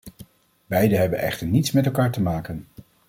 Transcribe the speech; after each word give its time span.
Beide 0.67 0.95
hebben 0.95 1.19
echter 1.19 1.47
niets 1.47 1.71
met 1.71 1.85
elkaar 1.85 2.11
te 2.11 2.21
maken. 2.21 2.67